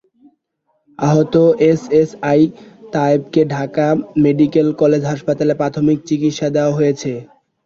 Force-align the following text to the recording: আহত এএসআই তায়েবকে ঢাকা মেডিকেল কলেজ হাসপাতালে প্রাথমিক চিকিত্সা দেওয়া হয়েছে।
আহত 0.99 1.35
এএসআই 1.63 2.41
তায়েবকে 2.93 3.41
ঢাকা 3.53 3.87
মেডিকেল 4.23 4.67
কলেজ 4.81 5.01
হাসপাতালে 5.11 5.53
প্রাথমিক 5.61 5.97
চিকিত্সা 6.07 6.47
দেওয়া 6.55 6.75
হয়েছে। 6.77 7.11